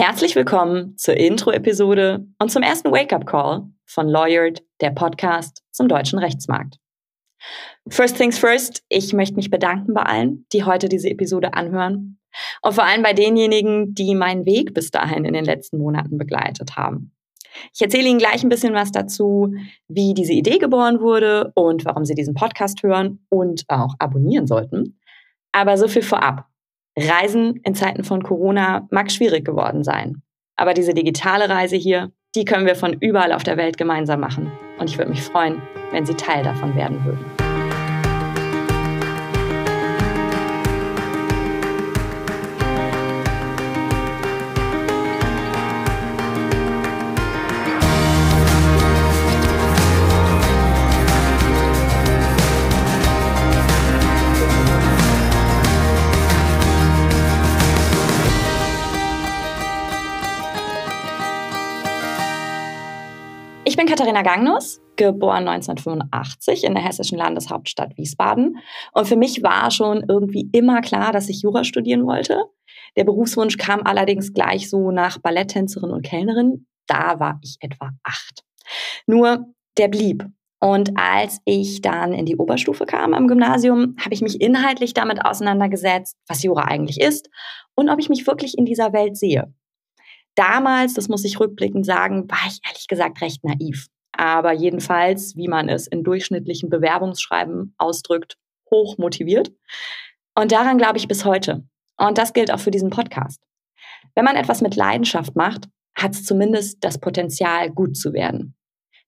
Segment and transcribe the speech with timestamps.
[0.00, 6.78] Herzlich willkommen zur Intro-Episode und zum ersten Wake-up-Call von Lawyered, der Podcast zum deutschen Rechtsmarkt.
[7.86, 12.18] First things first, ich möchte mich bedanken bei allen, die heute diese Episode anhören
[12.62, 16.78] und vor allem bei denjenigen, die meinen Weg bis dahin in den letzten Monaten begleitet
[16.78, 17.12] haben.
[17.74, 19.52] Ich erzähle Ihnen gleich ein bisschen was dazu,
[19.86, 24.98] wie diese Idee geboren wurde und warum Sie diesen Podcast hören und auch abonnieren sollten.
[25.52, 26.46] Aber so viel vorab.
[26.98, 30.22] Reisen in Zeiten von Corona mag schwierig geworden sein.
[30.56, 34.52] Aber diese digitale Reise hier, die können wir von überall auf der Welt gemeinsam machen.
[34.78, 37.39] Und ich würde mich freuen, wenn Sie Teil davon werden würden.
[64.00, 68.56] Katharina Gangnus, geboren 1985 in der hessischen Landeshauptstadt Wiesbaden.
[68.94, 72.44] Und für mich war schon irgendwie immer klar, dass ich Jura studieren wollte.
[72.96, 76.66] Der Berufswunsch kam allerdings gleich so nach Balletttänzerin und Kellnerin.
[76.86, 78.42] Da war ich etwa acht.
[79.06, 79.44] Nur
[79.76, 80.24] der blieb.
[80.60, 85.26] Und als ich dann in die Oberstufe kam am Gymnasium, habe ich mich inhaltlich damit
[85.26, 87.28] auseinandergesetzt, was Jura eigentlich ist
[87.74, 89.52] und ob ich mich wirklich in dieser Welt sehe.
[90.34, 93.86] Damals, das muss ich rückblickend sagen, war ich ehrlich gesagt recht naiv.
[94.12, 98.36] Aber jedenfalls, wie man es in durchschnittlichen Bewerbungsschreiben ausdrückt,
[98.70, 99.52] hoch motiviert.
[100.34, 101.64] Und daran glaube ich bis heute.
[101.96, 103.40] Und das gilt auch für diesen Podcast.
[104.14, 108.54] Wenn man etwas mit Leidenschaft macht, hat es zumindest das Potenzial, gut zu werden.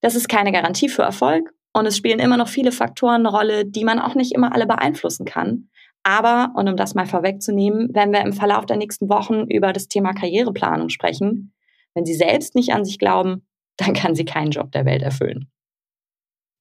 [0.00, 3.64] Das ist keine Garantie für Erfolg und es spielen immer noch viele Faktoren eine Rolle,
[3.64, 5.68] die man auch nicht immer alle beeinflussen kann.
[6.02, 9.88] Aber, und um das mal vorwegzunehmen, wenn wir im Verlauf der nächsten Wochen über das
[9.88, 11.52] Thema Karriereplanung sprechen,
[11.94, 15.50] wenn Sie selbst nicht an sich glauben, dann kann sie keinen Job der Welt erfüllen.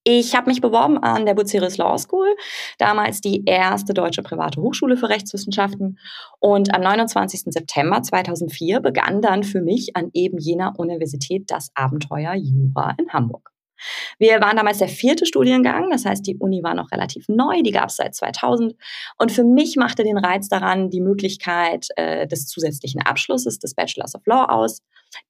[0.04, 2.26] Ich habe mich beworben an der Bucerius Law School,
[2.78, 5.98] damals die erste deutsche private Hochschule für Rechtswissenschaften.
[6.40, 7.42] Und am 29.
[7.52, 13.51] September 2004 begann dann für mich an eben jener Universität das Abenteuer Jura in Hamburg.
[14.18, 17.70] Wir waren damals der vierte Studiengang, das heißt, die Uni war noch relativ neu, die
[17.70, 18.74] gab es seit 2000.
[19.18, 24.14] Und für mich machte den Reiz daran die Möglichkeit äh, des zusätzlichen Abschlusses des Bachelors
[24.14, 24.80] of Law aus,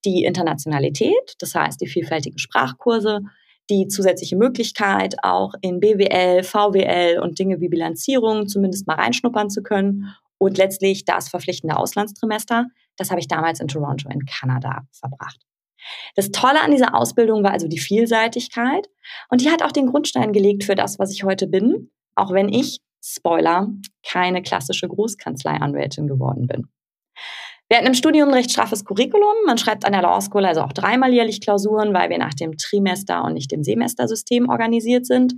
[0.05, 3.21] die Internationalität, das heißt die vielfältigen Sprachkurse,
[3.69, 9.63] die zusätzliche Möglichkeit, auch in BWL, VWL und Dinge wie Bilanzierung zumindest mal reinschnuppern zu
[9.63, 12.67] können und letztlich das verpflichtende Auslandstrimester.
[12.97, 15.39] Das habe ich damals in Toronto in Kanada verbracht.
[16.15, 18.87] Das Tolle an dieser Ausbildung war also die Vielseitigkeit
[19.29, 22.49] und die hat auch den Grundstein gelegt für das, was ich heute bin, auch wenn
[22.49, 23.67] ich, Spoiler,
[24.07, 26.69] keine klassische Großkanzleianwältin geworden bin.
[27.69, 29.33] Wir hatten im Studium ein recht straffes Curriculum.
[29.45, 32.57] Man schreibt an der Law School also auch dreimal jährlich Klausuren, weil wir nach dem
[32.57, 35.33] Trimester und nicht dem Semestersystem organisiert sind.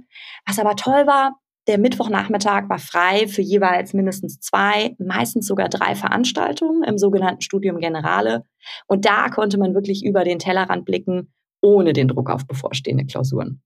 [0.45, 5.96] Was aber toll war, der Mittwochnachmittag war frei für jeweils mindestens zwei, meistens sogar drei
[5.96, 8.44] Veranstaltungen im sogenannten Studium Generale.
[8.88, 13.62] Und da konnte man wirklich über den Tellerrand blicken, ohne den Druck auf bevorstehende Klausuren.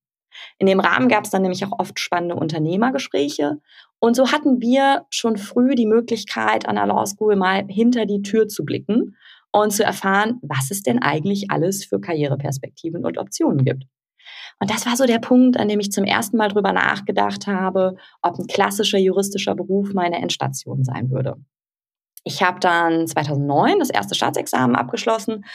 [0.57, 3.59] In dem Rahmen gab es dann nämlich auch oft spannende Unternehmergespräche.
[3.99, 8.21] Und so hatten wir schon früh die Möglichkeit, an der Law School mal hinter die
[8.21, 9.17] Tür zu blicken
[9.51, 13.85] und zu erfahren, was es denn eigentlich alles für Karriereperspektiven und Optionen gibt.
[14.59, 17.95] Und das war so der Punkt, an dem ich zum ersten Mal drüber nachgedacht habe,
[18.21, 21.37] ob ein klassischer juristischer Beruf meine Endstation sein würde.
[22.25, 25.45] Ich habe dann 2009 das erste Staatsexamen abgeschlossen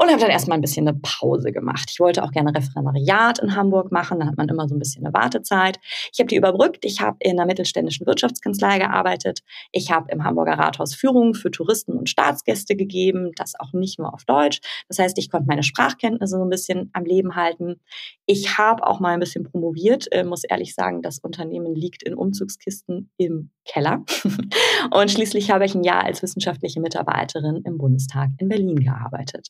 [0.00, 1.90] und habe dann erstmal ein bisschen eine Pause gemacht.
[1.92, 5.04] Ich wollte auch gerne Referendariat in Hamburg machen, da hat man immer so ein bisschen
[5.04, 5.78] eine Wartezeit.
[6.10, 6.86] Ich habe die überbrückt.
[6.86, 9.40] Ich habe in einer mittelständischen Wirtschaftskanzlei gearbeitet.
[9.72, 14.14] Ich habe im Hamburger Rathaus Führungen für Touristen und Staatsgäste gegeben, das auch nicht nur
[14.14, 14.60] auf Deutsch.
[14.88, 17.78] Das heißt, ich konnte meine Sprachkenntnisse so ein bisschen am Leben halten.
[18.24, 22.14] Ich habe auch mal ein bisschen promoviert, äh, muss ehrlich sagen, das Unternehmen liegt in
[22.14, 24.02] Umzugskisten im Keller.
[24.94, 29.48] und schließlich habe ich ein Jahr als wissenschaftliche Mitarbeiterin im Bundestag in Berlin gearbeitet.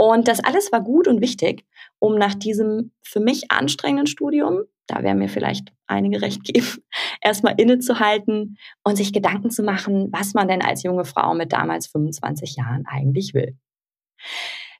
[0.00, 1.66] Und das alles war gut und wichtig,
[1.98, 6.66] um nach diesem für mich anstrengenden Studium, da werden mir vielleicht einige recht geben,
[7.20, 11.88] erstmal innezuhalten und sich Gedanken zu machen, was man denn als junge Frau mit damals
[11.88, 13.58] 25 Jahren eigentlich will.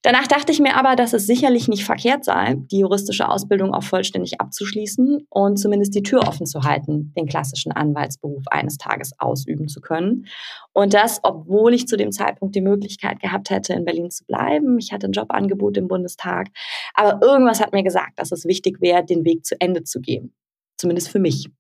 [0.03, 3.83] Danach dachte ich mir aber, dass es sicherlich nicht verkehrt sei, die juristische Ausbildung auch
[3.83, 9.67] vollständig abzuschließen und zumindest die Tür offen zu halten, den klassischen Anwaltsberuf eines Tages ausüben
[9.67, 10.27] zu können.
[10.73, 14.79] Und das, obwohl ich zu dem Zeitpunkt die Möglichkeit gehabt hätte, in Berlin zu bleiben.
[14.79, 16.49] Ich hatte ein Jobangebot im Bundestag.
[16.95, 20.33] Aber irgendwas hat mir gesagt, dass es wichtig wäre, den Weg zu Ende zu gehen.
[20.77, 21.51] Zumindest für mich.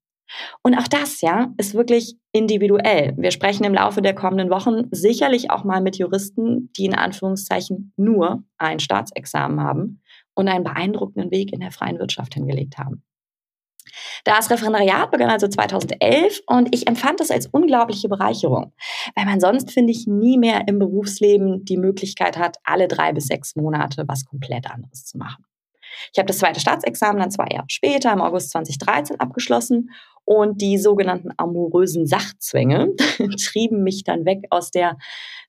[0.62, 3.14] Und auch das, ja, ist wirklich individuell.
[3.16, 7.92] Wir sprechen im Laufe der kommenden Wochen sicherlich auch mal mit Juristen, die in Anführungszeichen
[7.96, 10.02] nur ein Staatsexamen haben
[10.34, 13.02] und einen beeindruckenden Weg in der freien Wirtschaft hingelegt haben.
[14.25, 18.72] Das Referendariat begann also 2011 und ich empfand das als unglaubliche Bereicherung,
[19.14, 23.26] weil man sonst, finde ich, nie mehr im Berufsleben die Möglichkeit hat, alle drei bis
[23.26, 25.44] sechs Monate was komplett anderes zu machen.
[26.12, 29.90] Ich habe das zweite Staatsexamen dann zwei Jahre später, im August 2013, abgeschlossen
[30.28, 32.94] und die sogenannten amorösen Sachzwänge
[33.42, 34.98] trieben mich dann weg aus der,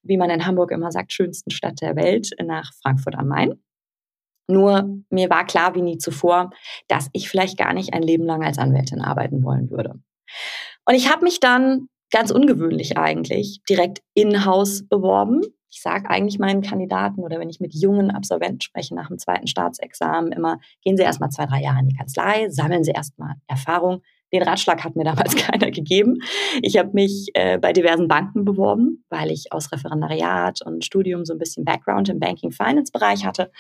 [0.04, 3.62] wie man in Hamburg immer sagt, schönsten Stadt der Welt nach Frankfurt am Main.
[4.48, 6.52] Nur mir war klar wie nie zuvor,
[6.88, 9.96] dass ich vielleicht gar nicht ein Leben lang als Anwältin arbeiten wollen würde.
[10.86, 15.42] Und ich habe mich dann ganz ungewöhnlich eigentlich direkt in-house beworben
[15.72, 19.48] ich sage eigentlich meinen Kandidaten oder wenn ich mit jungen Absolventen spreche nach dem zweiten
[19.48, 24.02] Staatsexamen immer, gehen Sie erstmal zwei, drei Jahre in die Kanzlei, sammeln Sie erstmal Erfahrung.
[24.34, 26.20] Den Ratschlag hat mir damals keiner gegeben.
[26.62, 31.34] Ich habe mich äh, bei diversen Banken beworben, weil ich aus Referendariat und Studium so
[31.34, 33.52] ein bisschen Background im Banking-Finance-Bereich hatte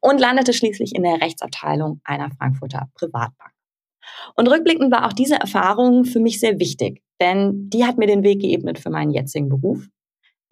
[0.00, 3.52] und landete schließlich in der Rechtsabteilung einer Frankfurter Privatbank.
[4.34, 8.24] Und rückblickend war auch diese Erfahrung für mich sehr wichtig, denn die hat mir den
[8.24, 9.88] Weg geebnet für meinen jetzigen Beruf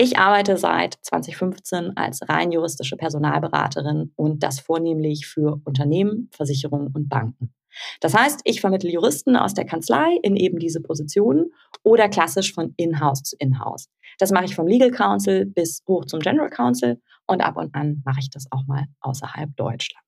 [0.03, 7.11] ich arbeite seit 2015 als rein juristische Personalberaterin und das vornehmlich für Unternehmen, Versicherungen und
[7.11, 7.53] Banken.
[8.01, 11.53] Das heißt, ich vermittle Juristen aus der Kanzlei in eben diese Positionen
[11.83, 13.89] oder klassisch von Inhouse zu Inhouse.
[14.19, 18.03] Das mache ich vom Legal Counsel bis hoch zum General Counsel und ab und an
[18.05, 20.07] mache ich das auch mal außerhalb Deutschlands.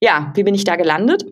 [0.00, 1.24] Ja, wie bin ich da gelandet?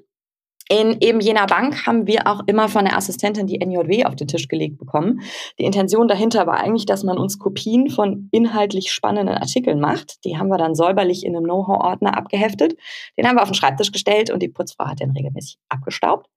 [0.70, 4.28] In eben jener Bank haben wir auch immer von der Assistentin die NJW auf den
[4.28, 5.22] Tisch gelegt bekommen.
[5.58, 10.22] Die Intention dahinter war eigentlich, dass man uns Kopien von inhaltlich spannenden Artikeln macht.
[10.26, 12.74] Die haben wir dann säuberlich in einem Know-how-Ordner abgeheftet.
[13.16, 16.28] Den haben wir auf den Schreibtisch gestellt und die Putzfrau hat den regelmäßig abgestaubt.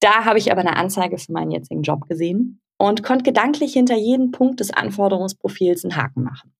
[0.00, 3.96] Da habe ich aber eine Anzeige für meinen jetzigen Job gesehen und konnte gedanklich hinter
[3.96, 6.54] jeden Punkt des Anforderungsprofils einen Haken machen.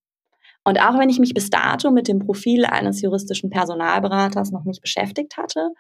[0.65, 4.83] Und auch wenn ich mich bis dato mit dem Profil eines juristischen Personalberaters noch nicht
[4.83, 5.71] beschäftigt hatte,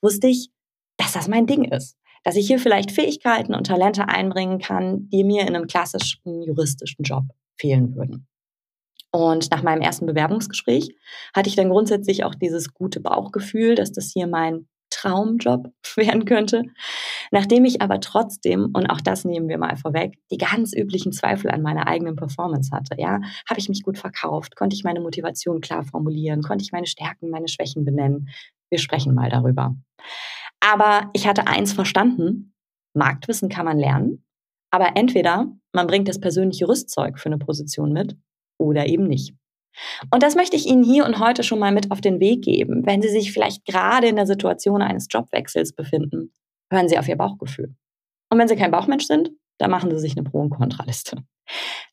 [0.00, 0.48] wusste ich,
[1.00, 1.96] dass das mein Ding ist.
[2.22, 7.02] Dass ich hier vielleicht Fähigkeiten und Talente einbringen kann, die mir in einem klassischen juristischen
[7.02, 7.24] Job
[7.58, 8.26] fehlen würden.
[9.10, 10.94] Und nach meinem ersten Bewerbungsgespräch
[11.34, 16.64] hatte ich dann grundsätzlich auch dieses gute Bauchgefühl, dass das hier mein Traumjob werden könnte.
[17.30, 21.50] Nachdem ich aber trotzdem, und auch das nehmen wir mal vorweg, die ganz üblichen Zweifel
[21.50, 25.60] an meiner eigenen Performance hatte, ja, habe ich mich gut verkauft, konnte ich meine Motivation
[25.60, 28.28] klar formulieren, konnte ich meine Stärken, meine Schwächen benennen.
[28.68, 29.74] Wir sprechen mal darüber.
[30.60, 32.54] Aber ich hatte eins verstanden,
[32.94, 34.24] Marktwissen kann man lernen,
[34.70, 38.16] aber entweder man bringt das persönliche Rüstzeug für eine Position mit
[38.58, 39.34] oder eben nicht.
[40.12, 42.84] Und das möchte ich Ihnen hier und heute schon mal mit auf den Weg geben.
[42.84, 46.32] Wenn Sie sich vielleicht gerade in der Situation eines Jobwechsels befinden,
[46.70, 47.74] hören Sie auf Ihr Bauchgefühl.
[48.30, 51.18] Und wenn Sie kein Bauchmensch sind, dann machen Sie sich eine Pro- und Kontraliste.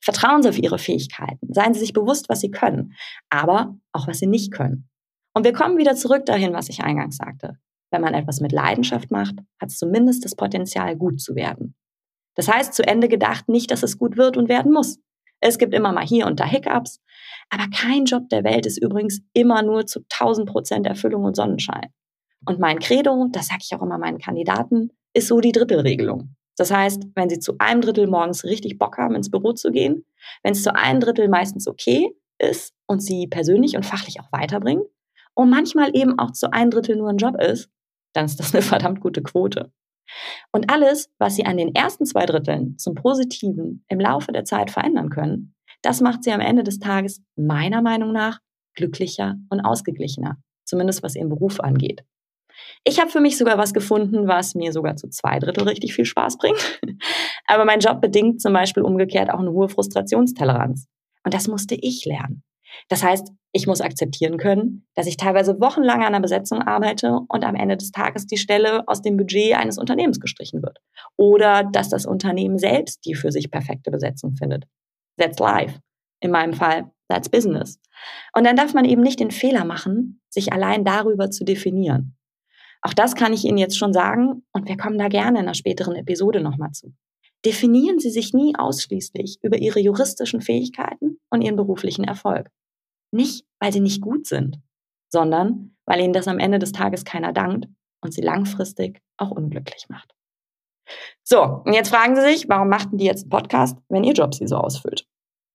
[0.02, 1.54] Vertrauen Sie auf Ihre Fähigkeiten.
[1.54, 2.94] Seien Sie sich bewusst, was Sie können,
[3.30, 4.90] aber auch was Sie nicht können.
[5.34, 7.60] Und wir kommen wieder zurück dahin, was ich eingangs sagte.
[7.92, 11.76] Wenn man etwas mit Leidenschaft macht, hat es zumindest das Potenzial, gut zu werden.
[12.36, 15.00] Das heißt, zu Ende gedacht nicht, dass es gut wird und werden muss.
[15.40, 17.00] Es gibt immer mal hier und da Hiccups,
[17.50, 21.94] aber kein Job der Welt ist übrigens immer nur zu 1000 Prozent Erfüllung und Sonnenschein.
[22.46, 26.36] Und mein Credo, das sage ich auch immer meinen Kandidaten, ist so die Drittelregelung.
[26.56, 30.06] Das heißt, wenn sie zu einem Drittel morgens richtig Bock haben, ins Büro zu gehen,
[30.44, 34.86] wenn es zu einem Drittel meistens okay ist und sie persönlich und fachlich auch weiterbringt
[35.36, 37.70] und manchmal eben auch zu einem Drittel nur ein Job ist,
[38.18, 39.72] dann ist das eine verdammt gute Quote.
[40.52, 44.72] Und alles, was Sie an den ersten zwei Dritteln zum Positiven im Laufe der Zeit
[44.72, 48.40] verändern können, das macht Sie am Ende des Tages meiner Meinung nach
[48.74, 52.04] glücklicher und ausgeglichener, zumindest was Ihren Beruf angeht.
[52.84, 56.06] Ich habe für mich sogar was gefunden, was mir sogar zu zwei Drittel richtig viel
[56.06, 56.82] Spaß bringt.
[57.46, 60.88] Aber mein Job bedingt zum Beispiel umgekehrt auch eine hohe Frustrationstoleranz.
[61.24, 62.44] Und das musste ich lernen.
[62.90, 67.44] Das heißt, ich muss akzeptieren können, dass ich teilweise wochenlang an einer Besetzung arbeite und
[67.44, 70.80] am Ende des Tages die Stelle aus dem Budget eines Unternehmens gestrichen wird.
[71.16, 74.66] Oder dass das Unternehmen selbst die für sich perfekte Besetzung findet.
[75.18, 75.80] That's life.
[76.20, 77.80] In meinem Fall, that's business.
[78.34, 82.16] Und dann darf man eben nicht den Fehler machen, sich allein darüber zu definieren.
[82.82, 85.56] Auch das kann ich Ihnen jetzt schon sagen und wir kommen da gerne in einer
[85.56, 86.94] späteren Episode nochmal zu.
[87.46, 92.50] Definieren Sie sich nie ausschließlich über Ihre juristischen Fähigkeiten und Ihren beruflichen Erfolg.
[93.12, 94.60] Nicht, weil sie nicht gut sind,
[95.10, 97.68] sondern weil ihnen das am Ende des Tages keiner dankt
[98.02, 100.14] und sie langfristig auch unglücklich macht.
[101.24, 104.34] So, und jetzt fragen Sie sich, warum machten die jetzt einen Podcast, wenn Ihr Job
[104.34, 105.06] Sie so ausfüllt?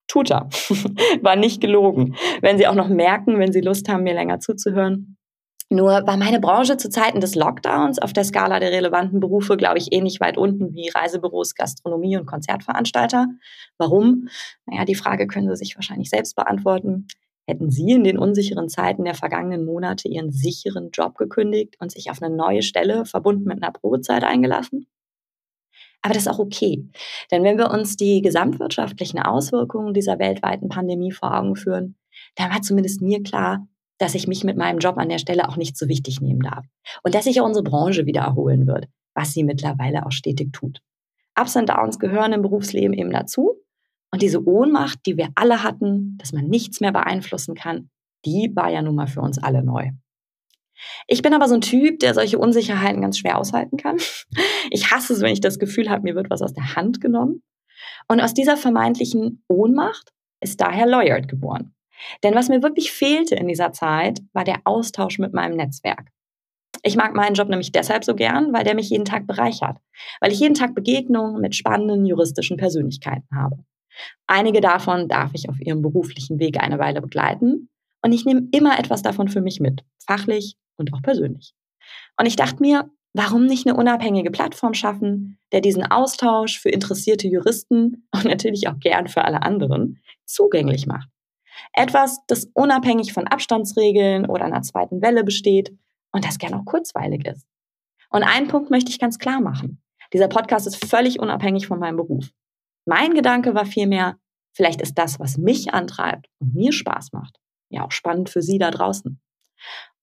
[0.07, 0.49] Tut er.
[1.23, 2.17] War nicht gelogen.
[2.43, 5.17] Wenn Sie auch noch merken, wenn Sie Lust haben, mir länger zuzuhören,
[5.73, 9.79] Nur war meine Branche zu Zeiten des Lockdowns auf der Skala der relevanten Berufe, glaube
[9.79, 13.29] ich, ähnlich weit unten wie Reisebüros, Gastronomie und Konzertveranstalter.
[13.79, 14.29] Warum?
[14.67, 17.07] Naja, die Frage können Sie sich wahrscheinlich selbst beantworten.
[17.47, 22.11] Hätten Sie in den unsicheren Zeiten der vergangenen Monate Ihren sicheren Job gekündigt und sich
[22.11, 24.88] auf eine neue Stelle verbunden mit einer Probezeit eingelassen?
[26.02, 26.87] Aber das ist auch okay.
[27.31, 31.97] Denn wenn wir uns die gesamtwirtschaftlichen Auswirkungen dieser weltweiten Pandemie vor Augen führen,
[32.35, 33.67] dann war zumindest mir klar,
[34.02, 36.66] dass ich mich mit meinem Job an der Stelle auch nicht so wichtig nehmen darf.
[37.04, 40.80] Und dass sich auch unsere Branche wieder erholen wird, was sie mittlerweile auch stetig tut.
[41.38, 43.54] Ups und Downs gehören im Berufsleben eben dazu.
[44.11, 47.90] Und diese Ohnmacht, die wir alle hatten, dass man nichts mehr beeinflussen kann,
[48.25, 49.90] die war ja nun mal für uns alle neu.
[51.06, 53.99] Ich bin aber so ein Typ, der solche Unsicherheiten ganz schwer aushalten kann.
[54.71, 57.42] Ich hasse es, wenn ich das Gefühl habe, mir wird was aus der Hand genommen.
[58.09, 61.75] Und aus dieser vermeintlichen Ohnmacht ist daher Lawyered geboren.
[62.23, 66.09] Denn was mir wirklich fehlte in dieser Zeit, war der Austausch mit meinem Netzwerk.
[66.82, 69.78] Ich mag meinen Job nämlich deshalb so gern, weil der mich jeden Tag bereichert,
[70.21, 73.59] weil ich jeden Tag Begegnungen mit spannenden juristischen Persönlichkeiten habe.
[74.26, 77.68] Einige davon darf ich auf ihrem beruflichen Weg eine Weile begleiten
[78.02, 81.54] und ich nehme immer etwas davon für mich mit, fachlich und auch persönlich.
[82.18, 87.28] Und ich dachte mir, warum nicht eine unabhängige Plattform schaffen, der diesen Austausch für interessierte
[87.28, 91.09] Juristen und natürlich auch gern für alle anderen zugänglich macht.
[91.73, 95.76] Etwas, das unabhängig von Abstandsregeln oder einer zweiten Welle besteht
[96.12, 97.47] und das gern auch kurzweilig ist.
[98.11, 99.82] Und einen Punkt möchte ich ganz klar machen.
[100.12, 102.30] Dieser Podcast ist völlig unabhängig von meinem Beruf.
[102.85, 104.18] Mein Gedanke war vielmehr,
[104.52, 107.38] vielleicht ist das, was mich antreibt und mir Spaß macht,
[107.71, 109.21] ja auch spannend für Sie da draußen.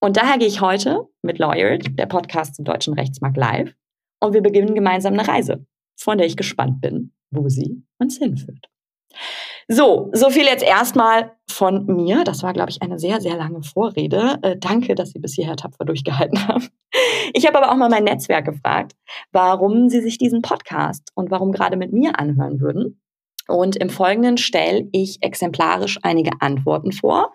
[0.00, 3.74] Und daher gehe ich heute mit Lawyered, der Podcast zum deutschen Rechtsmarkt live,
[4.20, 5.66] und wir beginnen gemeinsam eine Reise,
[5.96, 8.68] von der ich gespannt bin, wo sie uns hinführt.
[9.72, 12.24] So, so viel jetzt erstmal von mir.
[12.24, 14.40] Das war, glaube ich, eine sehr, sehr lange Vorrede.
[14.42, 16.68] Äh, danke, dass Sie bis hierher tapfer durchgehalten haben.
[17.34, 18.96] Ich habe aber auch mal mein Netzwerk gefragt,
[19.30, 23.00] warum Sie sich diesen Podcast und warum gerade mit mir anhören würden.
[23.46, 27.32] Und im Folgenden stelle ich exemplarisch einige Antworten vor.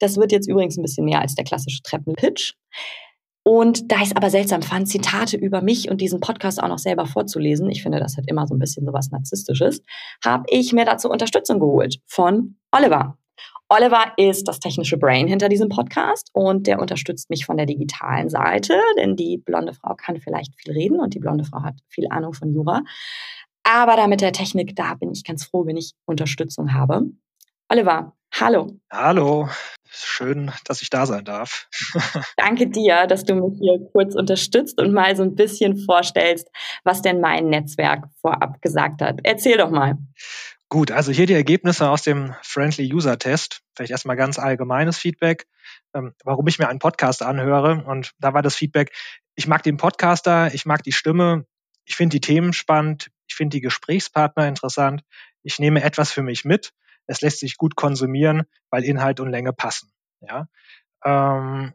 [0.00, 2.56] Das wird jetzt übrigens ein bisschen mehr als der klassische Treppenpitch.
[3.50, 6.78] Und da ich es aber seltsam fand, Zitate über mich und diesen Podcast auch noch
[6.78, 9.82] selber vorzulesen, ich finde, das hat immer so ein bisschen so was Narzisstisches,
[10.24, 13.18] habe ich mir dazu Unterstützung geholt von Oliver.
[13.68, 18.28] Oliver ist das technische Brain hinter diesem Podcast und der unterstützt mich von der digitalen
[18.28, 22.06] Seite, denn die blonde Frau kann vielleicht viel reden und die blonde Frau hat viel
[22.08, 22.84] Ahnung von Jura.
[23.64, 27.02] Aber da mit der Technik, da bin ich ganz froh, wenn ich Unterstützung habe.
[27.68, 28.78] Oliver, hallo.
[28.92, 29.48] Hallo.
[29.92, 31.68] Schön, dass ich da sein darf.
[32.36, 36.48] Danke dir, dass du mich hier kurz unterstützt und mal so ein bisschen vorstellst,
[36.84, 39.18] was denn mein Netzwerk vorab gesagt hat.
[39.24, 39.98] Erzähl doch mal.
[40.68, 43.62] Gut, also hier die Ergebnisse aus dem Friendly User Test.
[43.74, 45.48] Vielleicht erstmal ganz allgemeines Feedback,
[45.94, 47.82] ähm, warum ich mir einen Podcast anhöre.
[47.84, 48.92] Und da war das Feedback,
[49.34, 51.46] ich mag den Podcaster, ich mag die Stimme,
[51.84, 55.02] ich finde die Themen spannend, ich finde die Gesprächspartner interessant,
[55.42, 56.72] ich nehme etwas für mich mit
[57.10, 59.90] es lässt sich gut konsumieren, weil Inhalt und Länge passen.
[60.20, 60.46] Ja.
[61.04, 61.74] Ähm,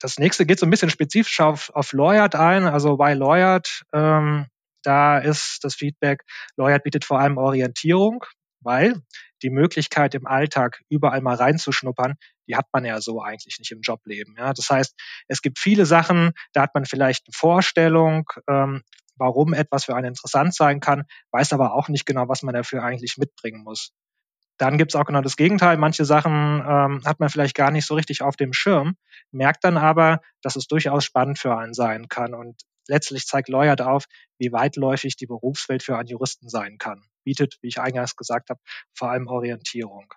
[0.00, 4.46] das nächste geht so ein bisschen spezifisch auf, auf Lawyered ein, also bei Lawyered, ähm,
[4.84, 6.22] da ist das Feedback,
[6.56, 8.24] Lawyered bietet vor allem Orientierung,
[8.60, 9.02] weil
[9.42, 12.14] die Möglichkeit im Alltag überall mal reinzuschnuppern,
[12.46, 14.36] die hat man ja so eigentlich nicht im Jobleben.
[14.38, 14.52] Ja?
[14.52, 14.94] Das heißt,
[15.26, 18.82] es gibt viele Sachen, da hat man vielleicht eine Vorstellung, ähm,
[19.16, 22.84] warum etwas für einen interessant sein kann, weiß aber auch nicht genau, was man dafür
[22.84, 23.92] eigentlich mitbringen muss.
[24.58, 25.76] Dann gibt es auch genau das Gegenteil.
[25.76, 28.96] Manche Sachen ähm, hat man vielleicht gar nicht so richtig auf dem Schirm,
[29.30, 32.34] merkt dann aber, dass es durchaus spannend für einen sein kann.
[32.34, 34.06] Und letztlich zeigt Lawyered auf,
[34.38, 37.02] wie weitläufig die Berufswelt für einen Juristen sein kann.
[37.24, 38.60] Bietet, wie ich eingangs gesagt habe,
[38.94, 40.12] vor allem Orientierung.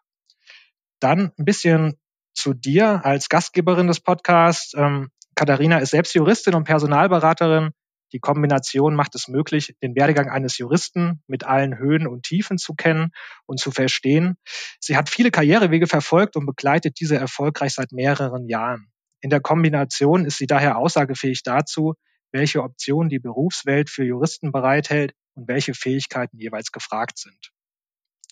[0.99, 1.99] Dann ein bisschen
[2.33, 4.73] zu dir als Gastgeberin des Podcasts.
[4.75, 7.71] Ähm, Katharina ist selbst Juristin und Personalberaterin
[8.13, 12.73] die Kombination macht es möglich, den Werdegang eines Juristen mit allen Höhen und Tiefen zu
[12.73, 13.11] kennen
[13.45, 14.35] und zu verstehen.
[14.79, 18.91] Sie hat viele Karrierewege verfolgt und begleitet diese erfolgreich seit mehreren Jahren.
[19.21, 21.93] In der Kombination ist sie daher aussagefähig dazu,
[22.31, 27.51] welche Optionen die Berufswelt für Juristen bereithält und welche Fähigkeiten jeweils gefragt sind.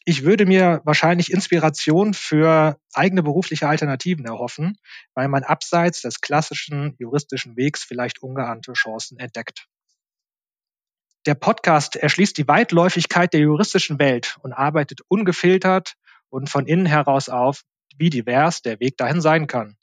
[0.10, 4.76] Ich würde mir wahrscheinlich Inspiration für eigene berufliche Alternativen erhoffen,
[5.14, 9.68] weil man abseits des klassischen juristischen Wegs vielleicht ungeahnte Chancen entdeckt.
[11.28, 15.94] Der Podcast erschließt die Weitläufigkeit der juristischen Welt und arbeitet ungefiltert
[16.30, 17.62] und von innen heraus auf,
[17.96, 19.78] wie divers der Weg dahin sein kann.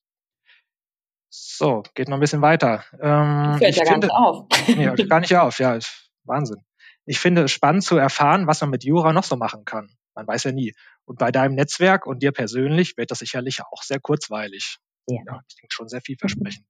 [1.31, 2.83] So, geht noch ein bisschen weiter.
[3.01, 4.47] Ähm, fällt ja gar nicht auf.
[4.67, 6.65] nee, gar nicht auf, ja, ist Wahnsinn.
[7.05, 9.89] Ich finde es spannend zu erfahren, was man mit Jura noch so machen kann.
[10.17, 10.75] Man weiß ja nie.
[11.05, 14.79] Und bei deinem Netzwerk und dir persönlich wird das sicherlich auch sehr kurzweilig.
[15.09, 16.67] Ja, das klingt schon sehr vielversprechend.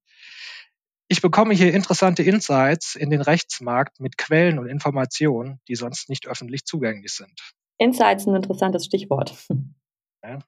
[1.09, 6.26] Ich bekomme hier interessante Insights in den Rechtsmarkt mit Quellen und Informationen, die sonst nicht
[6.26, 7.41] öffentlich zugänglich sind.
[7.79, 9.33] Insights ein interessantes Stichwort.
[10.25, 10.41] Ja.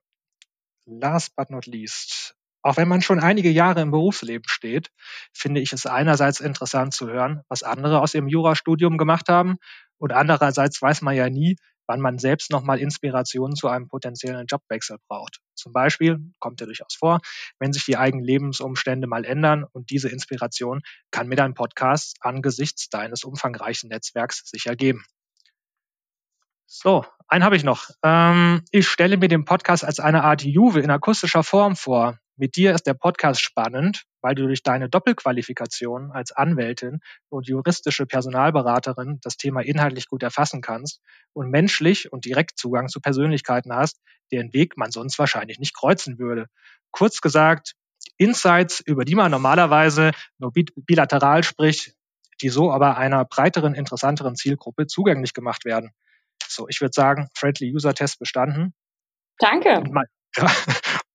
[0.86, 2.34] Last but not least.
[2.62, 4.90] Auch wenn man schon einige Jahre im Berufsleben steht,
[5.32, 9.58] finde ich es einerseits interessant zu hören, was andere aus ihrem Jurastudium gemacht haben
[9.98, 11.56] und andererseits weiß man ja nie,
[11.88, 15.40] wann man selbst nochmal Inspirationen zu einem potenziellen Jobwechsel braucht.
[15.54, 17.20] Zum Beispiel kommt ja durchaus vor,
[17.58, 22.88] wenn sich die eigenen Lebensumstände mal ändern und diese Inspiration kann mir dein Podcast angesichts
[22.88, 25.04] deines umfangreichen Netzwerks sicher geben.
[26.66, 27.88] So, einen habe ich noch.
[28.02, 32.18] Ähm, ich stelle mir den Podcast als eine Art Juve in akustischer Form vor.
[32.36, 38.06] Mit dir ist der Podcast spannend, weil du durch deine Doppelqualifikation als Anwältin und juristische
[38.06, 41.00] Personalberaterin das Thema inhaltlich gut erfassen kannst
[41.32, 44.00] und menschlich und direkt Zugang zu Persönlichkeiten hast,
[44.32, 46.46] deren Weg man sonst wahrscheinlich nicht kreuzen würde.
[46.90, 47.74] Kurz gesagt,
[48.16, 51.94] Insights, über die man normalerweise nur bilateral spricht,
[52.42, 55.90] die so aber einer breiteren, interessanteren Zielgruppe zugänglich gemacht werden.
[56.46, 58.74] So, ich würde sagen, Friendly User Test bestanden.
[59.38, 59.82] Danke.
[59.90, 60.06] Mein,
[60.36, 60.50] ja,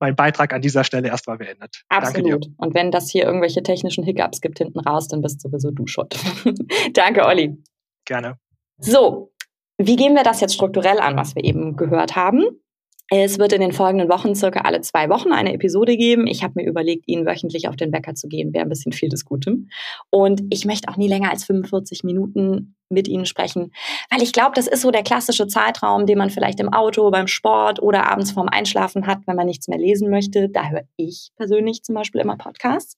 [0.04, 1.84] mein Beitrag an dieser Stelle erstmal beendet.
[1.88, 2.48] Absolut.
[2.58, 6.14] Und wenn das hier irgendwelche technischen Hiccups gibt hinten raus, dann bist sowieso du schuld.
[6.94, 7.58] Danke, Olli.
[8.04, 8.38] Gerne.
[8.80, 9.32] So,
[9.78, 12.44] wie gehen wir das jetzt strukturell an, was wir eben gehört haben?
[13.10, 16.26] Es wird in den folgenden Wochen circa alle zwei Wochen eine Episode geben.
[16.26, 19.10] Ich habe mir überlegt, Ihnen wöchentlich auf den Wecker zu gehen, wäre ein bisschen viel
[19.10, 19.70] des Guten.
[20.10, 23.72] Und ich möchte auch nie länger als 45 Minuten mit Ihnen sprechen,
[24.10, 27.28] weil ich glaube, das ist so der klassische Zeitraum, den man vielleicht im Auto, beim
[27.28, 30.50] Sport oder abends vorm Einschlafen hat, wenn man nichts mehr lesen möchte.
[30.50, 32.98] Da höre ich persönlich zum Beispiel immer Podcasts.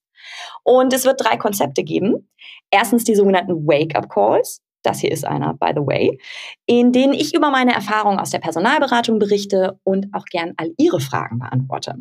[0.62, 2.28] Und es wird drei Konzepte geben.
[2.70, 4.62] Erstens die sogenannten Wake-up-Calls.
[4.82, 6.18] Das hier ist einer, by the way,
[6.66, 11.00] in denen ich über meine Erfahrungen aus der Personalberatung berichte und auch gern all Ihre
[11.00, 11.96] Fragen beantworte.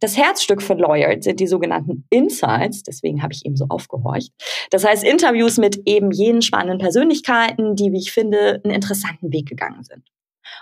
[0.00, 4.32] Das Herzstück von Lawyered sind die sogenannten Insights, deswegen habe ich eben so aufgehorcht.
[4.70, 9.48] Das heißt Interviews mit eben jenen spannenden Persönlichkeiten, die, wie ich finde, einen interessanten Weg
[9.48, 10.04] gegangen sind.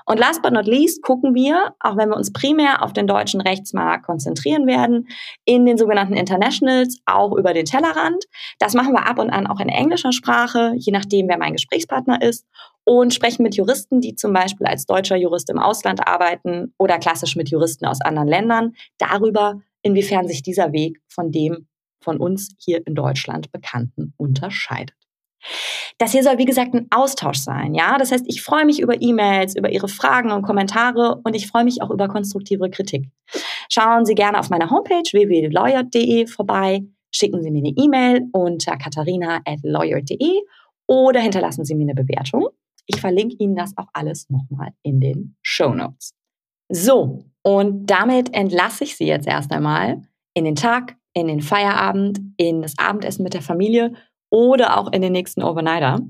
[0.07, 3.41] Und last but not least gucken wir, auch wenn wir uns primär auf den deutschen
[3.41, 5.09] Rechtsmarkt konzentrieren werden,
[5.45, 8.25] in den sogenannten Internationals auch über den Tellerrand.
[8.59, 12.23] Das machen wir ab und an auch in englischer Sprache, je nachdem, wer mein Gesprächspartner
[12.23, 12.47] ist
[12.85, 17.37] und sprechen mit Juristen, die zum Beispiel als deutscher Jurist im Ausland arbeiten oder klassisch
[17.37, 21.69] mit Juristen aus anderen Ländern, darüber, inwiefern sich dieser Weg von dem
[22.01, 24.98] von uns hier in Deutschland bekannten unterscheidet.
[25.99, 27.75] Das hier soll, wie gesagt, ein Austausch sein.
[27.75, 31.49] Ja, das heißt, ich freue mich über E-Mails, über Ihre Fragen und Kommentare und ich
[31.49, 33.09] freue mich auch über konstruktive Kritik.
[33.71, 40.43] Schauen Sie gerne auf meiner Homepage www.lawyer.de vorbei, schicken Sie mir eine E-Mail unter katharina.lawyer.de
[40.87, 42.49] oder hinterlassen Sie mir eine Bewertung.
[42.87, 46.15] Ich verlinke Ihnen das auch alles nochmal in den Show Notes.
[46.71, 50.03] So, und damit entlasse ich Sie jetzt erst einmal
[50.35, 53.95] in den Tag, in den Feierabend, in das Abendessen mit der Familie
[54.31, 56.01] oder auch in den nächsten Overnighter.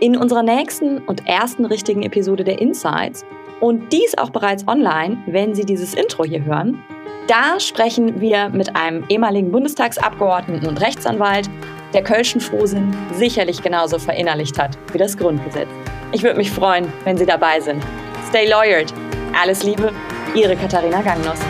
[0.00, 3.24] In unserer nächsten und ersten richtigen Episode der Insights
[3.60, 6.82] und dies auch bereits online, wenn Sie dieses Intro hier hören,
[7.26, 11.48] da sprechen wir mit einem ehemaligen Bundestagsabgeordneten und Rechtsanwalt,
[11.94, 15.68] der Kölschen Frohsinn sicherlich genauso verinnerlicht hat wie das Grundgesetz.
[16.12, 17.82] Ich würde mich freuen, wenn Sie dabei sind.
[18.28, 18.92] Stay lawyered.
[19.40, 19.92] Alles Liebe,
[20.34, 21.40] Ihre Katharina Gangnuss.